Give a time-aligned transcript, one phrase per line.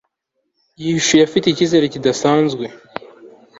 [0.83, 2.65] yishuye afite ikizere kidasanzwe